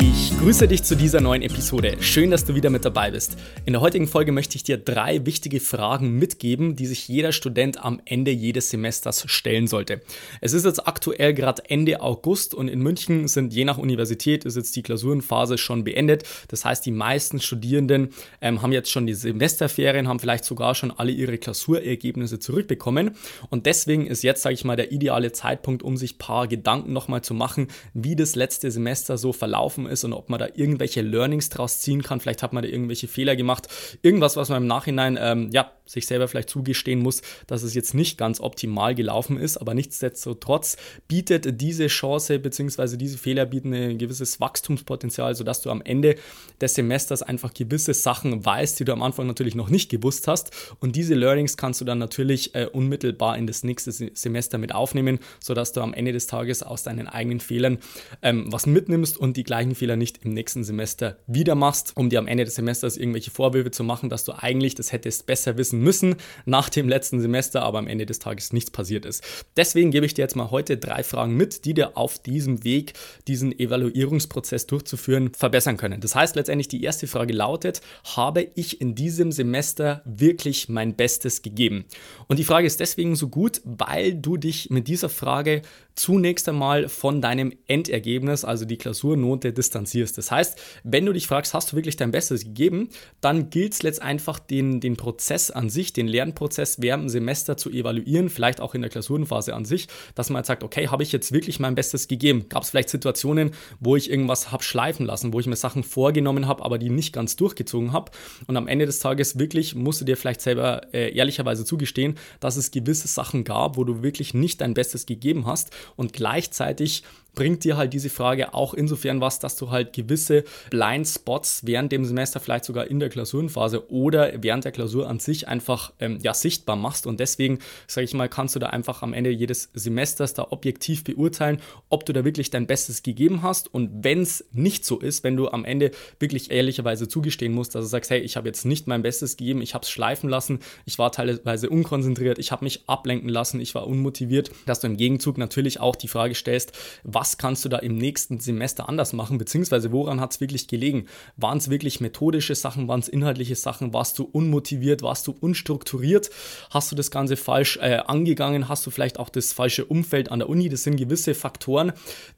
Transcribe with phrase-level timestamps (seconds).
[0.00, 1.96] Ich grüße dich zu dieser neuen Episode.
[2.00, 3.36] Schön, dass du wieder mit dabei bist.
[3.64, 7.84] In der heutigen Folge möchte ich dir drei wichtige Fragen mitgeben, die sich jeder Student
[7.84, 10.00] am Ende jedes Semesters stellen sollte.
[10.40, 14.56] Es ist jetzt aktuell gerade Ende August und in München sind je nach Universität ist
[14.56, 16.24] jetzt die Klausurenphase schon beendet.
[16.48, 18.08] Das heißt, die meisten Studierenden
[18.40, 23.12] ähm, haben jetzt schon die Semesterferien, haben vielleicht sogar schon alle ihre Klausurergebnisse zurückbekommen.
[23.48, 26.92] Und deswegen ist jetzt, sage ich mal, der ideale Zeitpunkt, um sich ein paar Gedanken
[26.92, 30.48] nochmal zu machen, wie das letzte Semester so verlaufen gelaufen ist und ob man da
[30.54, 32.20] irgendwelche Learnings draus ziehen kann.
[32.20, 33.68] Vielleicht hat man da irgendwelche Fehler gemacht.
[34.02, 37.94] Irgendwas, was man im Nachhinein, ähm, ja, sich selber vielleicht zugestehen muss, dass es jetzt
[37.94, 39.58] nicht ganz optimal gelaufen ist.
[39.58, 40.76] Aber nichtsdestotrotz
[41.08, 42.96] bietet diese Chance bzw.
[42.96, 46.16] diese Fehler bieten ein gewisses Wachstumspotenzial, sodass du am Ende
[46.60, 50.50] des Semesters einfach gewisse Sachen weißt, die du am Anfang natürlich noch nicht gewusst hast.
[50.80, 55.18] Und diese Learnings kannst du dann natürlich äh, unmittelbar in das nächste Semester mit aufnehmen,
[55.40, 57.78] sodass du am Ende des Tages aus deinen eigenen Fehlern
[58.22, 62.18] ähm, was mitnimmst und die gleichen Fehler nicht im nächsten Semester wieder machst, um dir
[62.18, 65.73] am Ende des Semesters irgendwelche Vorwürfe zu machen, dass du eigentlich das hättest besser wissen
[65.78, 69.22] müssen nach dem letzten Semester, aber am Ende des Tages nichts passiert ist.
[69.56, 72.94] Deswegen gebe ich dir jetzt mal heute drei Fragen mit, die dir auf diesem Weg,
[73.28, 76.00] diesen Evaluierungsprozess durchzuführen, verbessern können.
[76.00, 77.80] Das heißt letztendlich, die erste Frage lautet,
[78.16, 81.84] habe ich in diesem Semester wirklich mein Bestes gegeben?
[82.28, 85.62] Und die Frage ist deswegen so gut, weil du dich mit dieser Frage
[85.96, 90.18] zunächst einmal von deinem Endergebnis, also die Klausurnote, distanzierst.
[90.18, 93.82] Das heißt, wenn du dich fragst, hast du wirklich dein Bestes gegeben, dann gilt es
[93.82, 98.60] letztendlich einfach, den, den Prozess an sich, den Lernprozess während dem Semester zu evaluieren, vielleicht
[98.60, 101.58] auch in der Klausurenphase an sich, dass man halt sagt, okay, habe ich jetzt wirklich
[101.58, 102.48] mein Bestes gegeben?
[102.48, 106.46] Gab es vielleicht Situationen, wo ich irgendwas habe schleifen lassen, wo ich mir Sachen vorgenommen
[106.46, 108.12] habe, aber die nicht ganz durchgezogen habe?
[108.46, 112.56] Und am Ende des Tages wirklich musst du dir vielleicht selber äh, ehrlicherweise zugestehen, dass
[112.56, 117.02] es gewisse Sachen gab, wo du wirklich nicht dein Bestes gegeben hast und gleichzeitig
[117.34, 121.92] bringt dir halt diese Frage auch insofern was, dass du halt gewisse Blind Spots während
[121.92, 126.18] dem Semester, vielleicht sogar in der Klausurenphase oder während der Klausur an sich einfach ähm,
[126.22, 127.06] ja, sichtbar machst.
[127.06, 131.04] Und deswegen, sage ich mal, kannst du da einfach am Ende jedes Semesters da objektiv
[131.04, 133.72] beurteilen, ob du da wirklich dein Bestes gegeben hast.
[133.72, 137.84] Und wenn es nicht so ist, wenn du am Ende wirklich ehrlicherweise zugestehen musst, dass
[137.84, 140.60] du sagst, hey, ich habe jetzt nicht mein Bestes gegeben, ich habe es schleifen lassen,
[140.84, 144.96] ich war teilweise unkonzentriert, ich habe mich ablenken lassen, ich war unmotiviert, dass du im
[144.96, 146.72] Gegenzug natürlich auch die Frage stellst,
[147.02, 150.68] was was kannst du da im nächsten Semester anders machen, beziehungsweise woran hat es wirklich
[150.68, 151.06] gelegen?
[151.38, 156.28] Waren es wirklich methodische Sachen, waren es inhaltliche Sachen, warst du unmotiviert, warst du unstrukturiert,
[156.68, 160.40] hast du das Ganze falsch äh, angegangen, hast du vielleicht auch das falsche Umfeld an
[160.40, 160.68] der Uni?
[160.68, 161.92] Das sind gewisse Faktoren,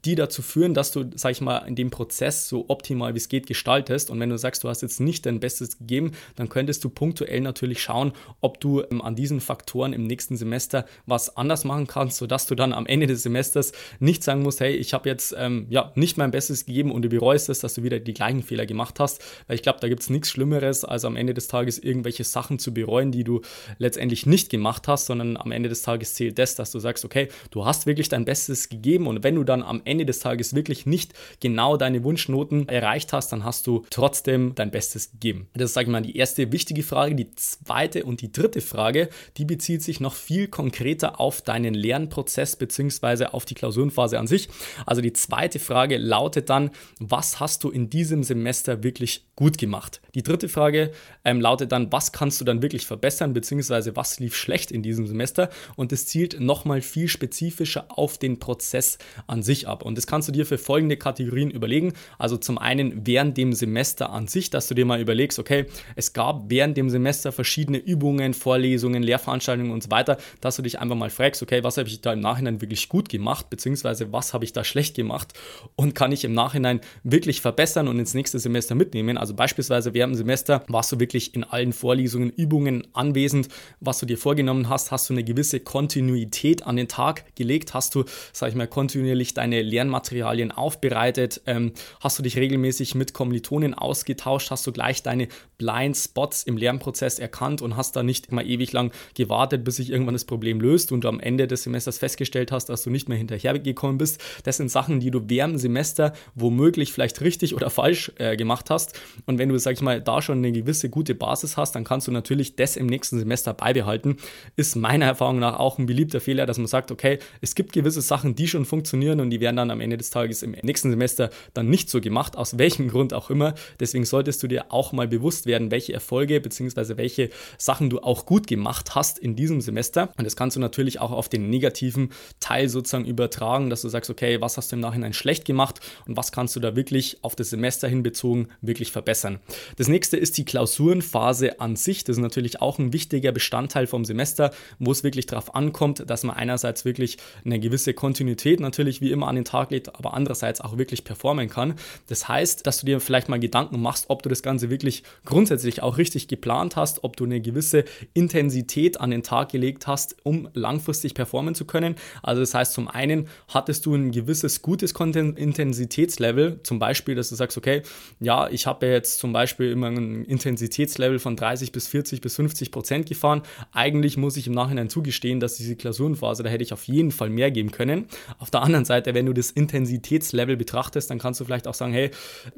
[0.05, 3.27] die dazu führen, dass du, sag ich mal, in dem Prozess so optimal wie es
[3.27, 4.09] geht gestaltest.
[4.09, 7.41] Und wenn du sagst, du hast jetzt nicht dein Bestes gegeben, dann könntest du punktuell
[7.41, 12.19] natürlich schauen, ob du ähm, an diesen Faktoren im nächsten Semester was anders machen kannst,
[12.19, 15.67] sodass du dann am Ende des Semesters nicht sagen musst, hey, ich habe jetzt ähm,
[15.69, 18.65] ja, nicht mein Bestes gegeben und du bereust es, dass du wieder die gleichen Fehler
[18.65, 19.21] gemacht hast.
[19.47, 22.59] Weil ich glaube, da gibt es nichts Schlimmeres, als am Ende des Tages irgendwelche Sachen
[22.59, 23.41] zu bereuen, die du
[23.77, 27.27] letztendlich nicht gemacht hast, sondern am Ende des Tages zählt das, dass du sagst, okay,
[27.51, 30.85] du hast wirklich dein Bestes gegeben und wenn du dann am Ende des Tages wirklich
[30.85, 35.47] nicht genau deine Wunschnoten erreicht hast, dann hast du trotzdem dein Bestes gegeben.
[35.53, 37.15] Das ist, sage ich mal, die erste wichtige Frage.
[37.15, 42.55] Die zweite und die dritte Frage, die bezieht sich noch viel konkreter auf deinen Lernprozess
[42.55, 43.25] bzw.
[43.25, 44.49] auf die Klausurenphase an sich.
[44.85, 50.01] Also die zweite Frage lautet dann, was hast du in diesem Semester wirklich gut gemacht?
[50.15, 50.91] Die dritte Frage
[51.23, 55.07] ähm, lautet dann, was kannst du dann wirklich verbessern, beziehungsweise was lief schlecht in diesem
[55.07, 55.49] Semester?
[55.75, 58.97] Und es zielt nochmal viel spezifischer auf den Prozess
[59.27, 59.83] an sich ab.
[59.83, 61.93] Und das kannst du dir für folgende Kategorien überlegen.
[62.17, 66.13] Also zum einen während dem Semester an sich, dass du dir mal überlegst, okay, es
[66.13, 70.95] gab während dem Semester verschiedene Übungen, Vorlesungen, Lehrveranstaltungen und so weiter, dass du dich einfach
[70.95, 74.45] mal fragst, okay, was habe ich da im Nachhinein wirklich gut gemacht, beziehungsweise was habe
[74.45, 75.33] ich da schlecht gemacht
[75.75, 79.17] und kann ich im Nachhinein wirklich verbessern und ins nächste Semester mitnehmen.
[79.17, 83.47] Also beispielsweise während dem Semester warst du wirklich in allen Vorlesungen, Übungen anwesend,
[83.79, 87.95] was du dir vorgenommen hast, hast du eine gewisse Kontinuität an den Tag gelegt, hast
[87.95, 93.73] du, sag ich mal, kontinuierlich deine Lernmaterialien aufbereitet, ähm, hast du dich regelmäßig mit Kommilitonen
[93.73, 95.27] ausgetauscht, hast du gleich deine
[95.57, 99.89] Blind Spots im Lernprozess erkannt und hast da nicht immer ewig lang gewartet, bis sich
[99.89, 103.17] irgendwann das Problem löst und am Ende des Semesters festgestellt hast, dass du nicht mehr
[103.17, 104.23] hinterhergekommen bist.
[104.47, 108.69] Das sind Sachen, die du während dem Semester womöglich vielleicht richtig oder falsch äh, gemacht
[108.69, 108.97] hast.
[109.25, 112.07] Und wenn du, sag ich mal, da schon eine gewisse gute Basis hast, dann kannst
[112.07, 114.15] du natürlich Stress im nächsten Semester beibehalten.
[114.55, 117.99] Ist meiner Erfahrung nach auch ein beliebter Fehler, dass man sagt, okay, es gibt gewisse
[117.99, 121.29] Sachen, die schon funktionieren und die werden dann am Ende des Tages im nächsten Semester
[121.53, 123.53] dann nicht so gemacht, aus welchem Grund auch immer.
[123.81, 126.95] Deswegen solltest du dir auch mal bewusst werden, welche Erfolge bzw.
[126.95, 130.13] welche Sachen du auch gut gemacht hast in diesem Semester.
[130.17, 134.09] Und das kannst du natürlich auch auf den negativen Teil sozusagen übertragen, dass du sagst,
[134.09, 137.35] okay, was hast du im Nachhinein schlecht gemacht und was kannst du da wirklich auf
[137.35, 139.39] das Semester hin bezogen wirklich verbessern.
[139.77, 142.03] Das nächste ist die Klausurenphase an sich.
[142.03, 146.23] Das ist natürlich auch ein wichtiger Bestandteil vom Semester, wo es wirklich darauf ankommt, dass
[146.23, 150.61] man einerseits wirklich eine gewisse Kontinuität natürlich wie immer an den Tag legt, aber andererseits
[150.61, 151.75] auch wirklich performen kann.
[152.07, 155.81] Das heißt, dass du dir vielleicht mal Gedanken machst, ob du das Ganze wirklich grundsätzlich
[155.81, 160.49] auch richtig geplant hast, ob du eine gewisse Intensität an den Tag gelegt hast, um
[160.53, 161.95] langfristig performen zu können.
[162.23, 167.35] Also das heißt, zum einen hattest du ein gewisses gutes Intensitätslevel, zum Beispiel, dass du
[167.35, 167.83] sagst, okay,
[168.19, 172.71] ja, ich habe jetzt zum Beispiel immer ein Intensitätslevel von 30 bis 40 bis 50
[172.71, 173.43] Prozent gefahren.
[173.71, 177.29] Eigentlich muss ich im Nachhinein zugestehen, dass diese Klausurenphase, da hätte ich auf jeden Fall
[177.29, 178.07] mehr geben können.
[178.39, 181.93] Auf der anderen Seite, wenn du das Intensitätslevel betrachtest, dann kannst du vielleicht auch sagen,
[181.93, 182.09] hey,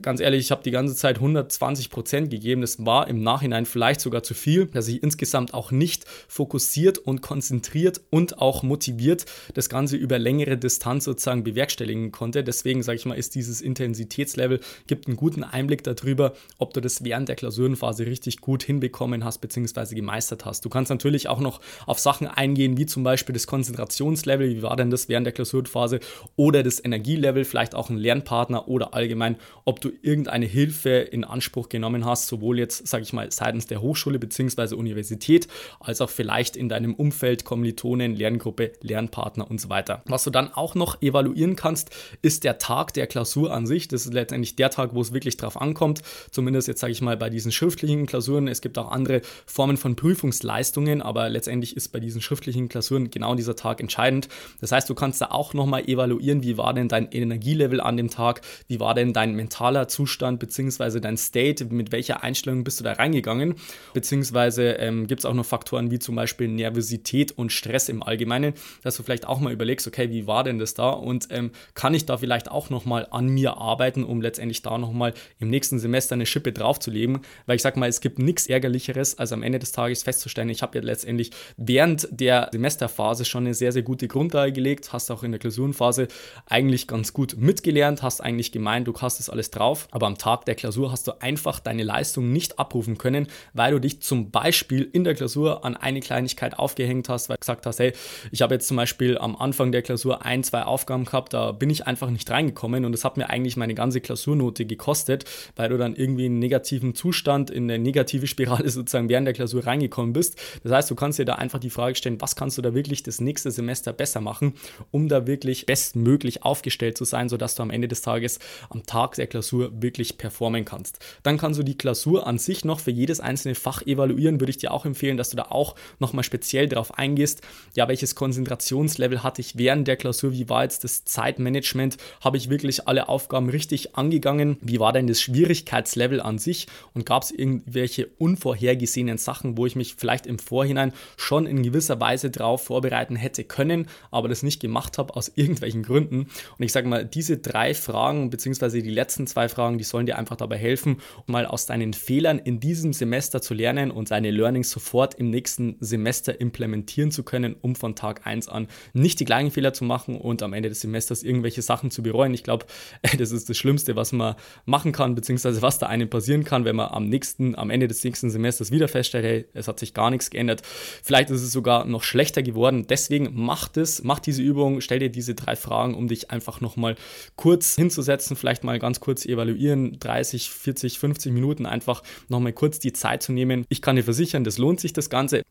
[0.02, 2.62] ganz ehrlich, ich habe die ganze Zeit 120 Prozent gegeben.
[2.62, 7.22] Das war im Nachhinein vielleicht sogar zu viel, dass ich insgesamt auch nicht fokussiert und
[7.22, 12.44] konzentriert und auch motiviert das Ganze über längere Distanz sozusagen bewerkstelligen konnte.
[12.44, 17.04] Deswegen sage ich mal, ist dieses Intensitätslevel, gibt einen guten Einblick darüber, ob du das
[17.04, 19.96] während der Klausurenphase richtig gut hinbekommen hast bzw.
[19.96, 20.66] gemeistert hast.
[20.66, 24.76] Du kannst natürlich auch noch auf Sachen eingehen, wie zum Beispiel das Konzentrationslevel, wie war
[24.76, 26.00] denn das während der Klausurenphase
[26.36, 31.70] oder das Energielevel, vielleicht auch ein Lernpartner oder allgemein, ob du irgendeine Hilfe in Anspruch
[31.70, 34.76] genommen hast, sowohl jetzt, sage ich mal, seitens der Hochschule bzw.
[34.76, 35.48] Universität,
[35.80, 40.04] als auch vielleicht in deinem Umfeld, Kommilitonen, Lerngruppe, Lernpartner und so weiter.
[40.06, 40.98] Was du dann auch noch
[41.40, 41.90] evaluieren kannst,
[42.22, 43.88] ist der Tag der Klausur an sich.
[43.88, 46.02] Das ist letztendlich der Tag, wo es wirklich drauf ankommt.
[46.32, 48.48] Zumindest jetzt sage ich mal bei diesen schriftlichen Klausuren.
[48.48, 53.36] Es gibt auch andere Formen von Prüfungsleistungen, aber letztendlich ist bei diesen schriftlichen Klausuren genau
[53.36, 54.28] dieser Tag entscheidend.
[54.62, 58.10] Das heißt, du kannst da auch nochmal evaluieren, wie war denn dein Energielevel an dem
[58.10, 61.00] Tag, wie war denn dein mentaler Zustand bzw.
[61.00, 63.56] dein State, mit welcher Einstellung bist du da reingegangen,
[63.94, 68.54] beziehungsweise ähm, gibt es auch noch Faktoren wie zum Beispiel Nervosität und Stress im Allgemeinen,
[68.84, 71.94] dass du vielleicht auch mal überlegst, okay, wie war denn das da und ähm, kann
[71.94, 76.14] ich da vielleicht auch nochmal an mir arbeiten, um letztendlich da nochmal im nächsten Semester
[76.14, 79.72] eine Schippe draufzulegen, weil ich sag mal, es gibt nichts Ärgerlicheres, als am Ende des
[79.72, 84.52] Tages festzustellen, ich habe ja letztendlich während der Semesterphase schon eine sehr, sehr gute Grundlage
[84.52, 86.08] gelegt, hast auch in der Klausurenphase
[86.46, 90.46] eigentlich ganz gut mitgelernt, hast eigentlich gemeint, du hast das alles drauf, aber am Tag
[90.46, 94.90] der Klausur hast du einfach deine Leistung nicht abrufen können, weil du dich zum Beispiel
[94.92, 97.94] in der Klausur an eine Kleinigkeit aufgehängt hast, weil du gesagt hast, hey,
[98.32, 101.70] ich habe jetzt zum Beispiel am Anfang der Klausur ein, zwei Aufgaben gehabt, da bin
[101.70, 105.26] ich einfach nicht reingekommen und das hat mir eigentlich meine ganze Klausurnote gekostet,
[105.58, 109.34] weil du dann irgendwie in einen negativen Zustand, in eine negative Spirale sozusagen während der
[109.34, 110.40] Klausur reingekommen bist.
[110.64, 113.04] Das heißt, du kannst dir da einfach die Frage stellen, was kannst du da wirklich
[113.04, 114.54] das nächste Semester besser machen,
[114.92, 118.40] um da wirklich bestmöglich aufgestellt zu sein, sodass du am Ende des Tages
[118.70, 121.00] am Tag der Klausur wirklich performen kannst.
[121.24, 124.58] Dann kannst du die Klausur an sich noch für jedes einzelne Fach evaluieren, würde ich
[124.58, 127.42] dir auch empfehlen, dass du da auch nochmal speziell darauf eingehst,
[127.76, 132.50] ja, welches Konzentrationslevel hatte ich während der Klausur, wie war jetzt das Zeitmanagement, habe ich
[132.50, 137.32] wirklich alle Aufgaben richtig angegangen, wie war denn das Schwierigkeitslevel an sich und gab es
[137.32, 143.16] irgendwelche unvorhergesehenen Sachen, wo ich mich vielleicht im Vorhinein schon in gewisser Weise darauf vorbereiten
[143.16, 146.28] hätte können, aber das nicht gemacht habe aus irgendwelchen Gründen.
[146.58, 150.18] Und ich sage mal, diese drei Fragen, beziehungsweise die letzten zwei Fragen, die sollen dir
[150.18, 154.32] einfach dabei helfen, um mal aus deinen Fehlern in diesem Semester zu lernen und deine
[154.32, 159.26] Learnings sofort im nächsten Semester implementieren zu können, um von Tag 1 an nicht die
[159.26, 162.34] gleichen Fehler zu machen und am Ende des Semesters irgendwelche Sachen zu bereuen.
[162.34, 162.66] Ich glaube,
[163.18, 166.76] das ist das Schlimmste, was man machen kann, beziehungsweise was da einem passieren kann, wenn
[166.76, 170.10] man am nächsten, am Ende des nächsten Semesters wieder feststellt, hey, es hat sich gar
[170.10, 170.62] nichts geändert.
[171.04, 172.86] Vielleicht ist es sogar noch schlechter geworden.
[172.88, 176.96] Deswegen mach das, mach diese Übung, stell dir diese drei Fragen, um dich einfach nochmal
[177.36, 182.94] kurz hinzusetzen, vielleicht mal ganz kurz evaluieren, 30, 40, 50 Minuten einfach nochmal kurz die
[182.94, 183.66] Zeit zu nehmen.
[183.70, 185.44] Ich kann dir versichern, das lohnt sich das Ganze.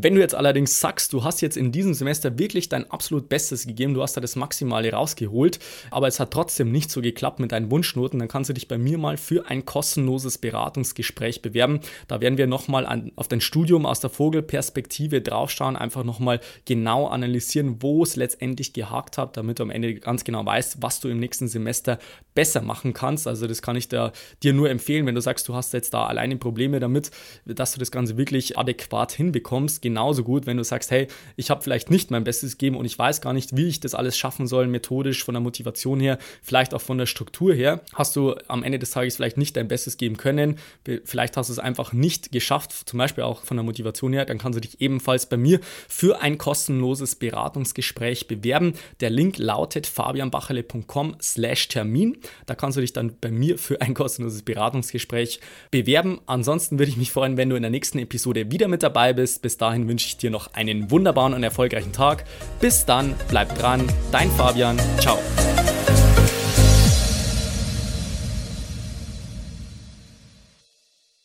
[0.00, 3.66] Wenn du jetzt allerdings sagst, du hast jetzt in diesem Semester wirklich dein absolut Bestes
[3.66, 5.58] gegeben, du hast da das Maximale rausgeholt,
[5.90, 8.78] aber es hat trotzdem nicht so geklappt mit deinen Wunschnoten, dann kannst du dich bei
[8.78, 11.80] mir mal für ein kostenloses Beratungsgespräch bewerben.
[12.06, 17.82] Da werden wir nochmal auf dein Studium aus der Vogelperspektive draufschauen, einfach nochmal genau analysieren,
[17.82, 21.18] wo es letztendlich gehakt hat, damit du am Ende ganz genau weißt, was du im
[21.18, 21.98] nächsten Semester
[22.36, 23.26] besser machen kannst.
[23.26, 24.12] Also das kann ich dir
[24.44, 27.10] nur empfehlen, wenn du sagst, du hast jetzt da alleine Probleme damit,
[27.46, 31.62] dass du das Ganze wirklich adäquat hinbekommst genauso gut, wenn du sagst, hey, ich habe
[31.62, 34.46] vielleicht nicht mein Bestes gegeben und ich weiß gar nicht, wie ich das alles schaffen
[34.46, 38.62] soll, methodisch, von der Motivation her, vielleicht auch von der Struktur her, hast du am
[38.62, 40.58] Ende des Tages vielleicht nicht dein Bestes geben können,
[41.04, 44.38] vielleicht hast du es einfach nicht geschafft, zum Beispiel auch von der Motivation her, dann
[44.38, 48.74] kannst du dich ebenfalls bei mir für ein kostenloses Beratungsgespräch bewerben.
[49.00, 52.18] Der Link lautet fabianbachele.com slash Termin.
[52.46, 55.40] Da kannst du dich dann bei mir für ein kostenloses Beratungsgespräch
[55.70, 56.20] bewerben.
[56.26, 59.42] Ansonsten würde ich mich freuen, wenn du in der nächsten Episode wieder mit dabei bist.
[59.42, 62.24] Bis dahin wünsche ich dir noch einen wunderbaren und erfolgreichen Tag.
[62.60, 65.18] Bis dann, bleib dran, dein Fabian, ciao.